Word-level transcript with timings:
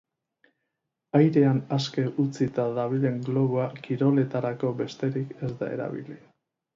Airean 1.17 1.59
aske 1.75 2.05
utzita 2.23 2.65
dabilen 2.79 3.19
globoa 3.27 3.67
kiroletarako 3.89 4.73
besterik 4.81 5.35
ez 5.49 5.53
da 5.61 5.69
erabili. 5.77 6.17